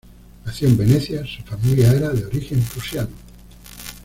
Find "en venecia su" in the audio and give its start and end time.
0.71-1.43